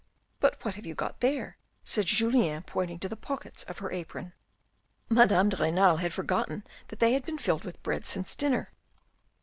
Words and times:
"But 0.39 0.65
what 0.65 0.73
have 0.73 0.85
you 0.87 0.95
got 0.95 1.19
there?" 1.19 1.57
said 1.83 2.07
Julien 2.07 2.63
pointing 2.63 2.97
to 3.01 3.07
the 3.07 3.15
pockets 3.15 3.61
of 3.65 3.77
her 3.77 3.91
apron. 3.91 4.33
Madame 5.09 5.49
de 5.49 5.57
Renal 5.57 5.97
had 5.97 6.11
forgotten 6.11 6.63
that 6.87 6.97
they 6.97 7.13
had 7.13 7.23
been 7.23 7.37
filled 7.37 7.63
with 7.63 7.83
bread 7.83 8.07
since 8.07 8.33
dinner. 8.33 8.71